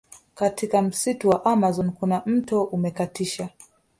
[0.35, 3.49] Katika msitu wa amazon kuna mto umekatisha